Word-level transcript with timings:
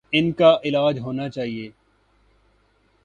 ان 0.11 0.31
کا 0.31 0.57
علاج 0.63 0.99
ہونا 0.99 1.29
چاہیے۔ 1.29 1.69